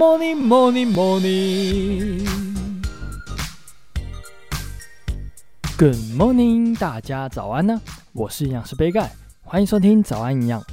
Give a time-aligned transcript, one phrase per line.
[0.00, 2.26] morning, morning, morning.
[5.76, 7.78] Good morning，大家早安呢！
[8.14, 10.64] 我是营养师杯盖，欢迎收听早安营养。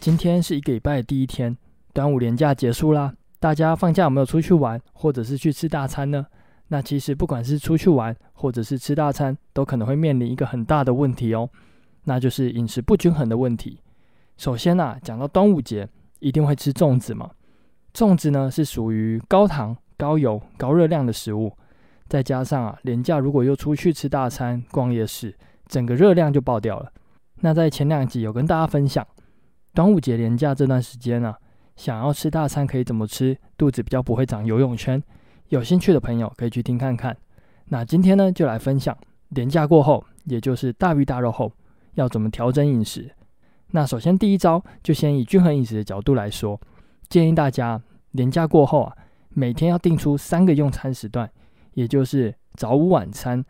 [0.00, 1.56] 今天是一个礼拜的第一天，
[1.94, 3.14] 端午连假结束啦。
[3.40, 6.26] 大家放假有没有出去玩，或者是去吃大餐呢？
[6.68, 11.48] 那其实不管是出去玩，或者是吃大餐，都可能会面临一个很大的问题哦，
[12.04, 13.80] 那就是饮食不均衡的问题。
[14.36, 15.88] 首先啊，讲到端午节，
[16.20, 17.30] 一定会吃粽子嘛。
[17.94, 21.56] 粽子呢是属于高糖、高油、高热量的食物，
[22.08, 25.32] 再加上啊，连假如果又出去吃大餐、逛夜市，
[25.68, 26.92] 整个热量就爆掉了。
[27.36, 29.06] 那在前两集有跟大家分享，
[29.72, 31.38] 端午节连假这段时间啊，
[31.76, 35.00] 想要吃大餐可以怎么吃，肚子比较不会长游泳圈。
[35.50, 37.16] 有兴趣的朋友可以去听看看。
[37.66, 38.96] 那今天呢，就来分享
[39.28, 41.52] 连假过后，也就是大鱼大肉后，
[41.94, 43.08] 要怎么调整饮食。
[43.70, 46.60] 那首先第一招，就先以均衡饮食的角度来说。
[47.14, 48.96] 建议大家连假过后啊，
[49.28, 51.30] 每天要定出三个用餐时段，
[51.74, 53.44] 也就是早午晚餐。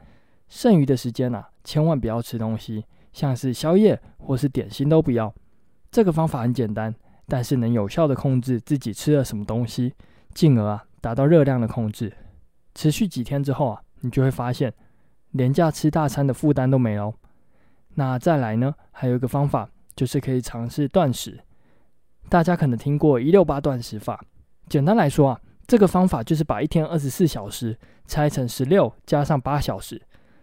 [0.50, 5.34] 剩余的时间啊，千万不要吃东西，像是宵夜或是点心都不要。
[5.90, 6.94] 这个方法很简单，
[7.26, 9.94] 但是能有效的控制自己吃了什么东西，
[10.34, 12.12] 进而啊达到热量的控制。
[12.74, 14.70] 持续几天之后啊，你就会发现
[15.30, 17.14] 连假吃大餐的负担都没了。
[17.94, 21.40] 那再来呢，还有一个方法，就是可以尝试断食。
[22.34, 24.20] 大家可能听过一六八断食法，
[24.68, 30.02] 简单来说啊，这个方法就是把一天二十四小时拆成十六加上八小时，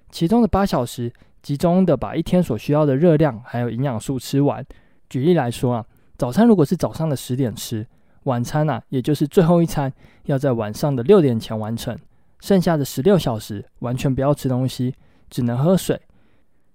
[0.09, 4.66] 其中的八小时集中的把一天所需要的热量还有营养素吃完。
[5.09, 5.86] 举例来说啊，
[6.17, 7.86] 早餐如果是早上的十点吃，
[8.23, 9.92] 晚餐啊，也就是最后一餐
[10.28, 11.94] 要在晚上的六点前完成，
[12.39, 14.95] 剩下的十六小时完全不要吃东西，
[15.30, 16.00] 只能喝水。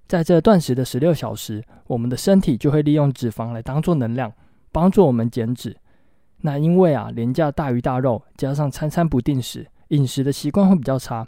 [0.07, 4.31] 在这断食的十六小时，我们的身体就会利用脂肪来当做能量。
[4.77, 5.75] 帮助我们减脂。
[6.43, 11.27] 那因为啊，廉价大鱼大肉，加上餐餐不定时，饮食的习惯会比较差。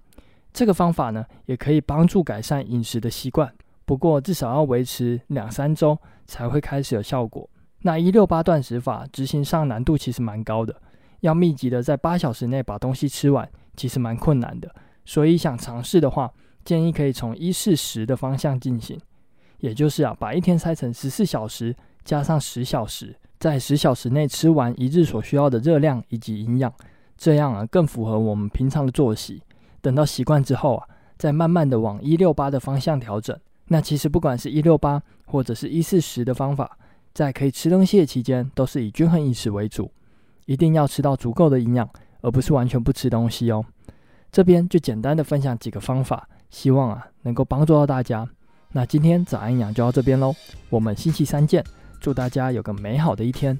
[0.52, 3.50] 这个方法呢，也可以帮助改善饮食的习惯。
[3.86, 7.48] 不过至少要维持两三周才会开始有效果。
[7.80, 10.82] 那一六八断食法执行上难度其实蛮高的，
[11.20, 14.70] 要密集的在八小时内把东西吃完，其实蛮困难的。
[15.06, 16.30] 所以想尝试的话，
[16.66, 19.00] 建议可以从一四十的方向进行，
[19.60, 21.74] 也就是啊，把一天拆成十四小时
[22.04, 23.16] 加上十小时。
[23.38, 26.72] 在十小时内吃完一日所需要的热量以及营养，
[27.16, 29.42] 这样啊更符合我们平常的作息。
[29.80, 33.38] 等到习惯之后啊，再慢慢的往一六八的方向调整。
[33.68, 36.76] 那其实不管是一六八或者是一四十的方法，
[37.14, 39.90] 在可以吃东西的期间，都是以均衡饮食为主，
[40.46, 41.88] 一定要吃到足够的营养，
[42.22, 43.64] 而不是完全不吃东西哦。
[44.32, 48.28] 这边就简单的分享几个方法，希望啊能够帮助到大家。
[48.72, 50.34] 那今天早安营养就到这边喽，
[50.70, 51.64] 我们星期三见。
[52.00, 53.58] 祝大家有个美好的一天。